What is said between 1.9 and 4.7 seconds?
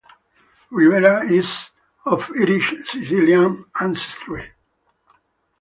of Irish-Sicilian ancestry.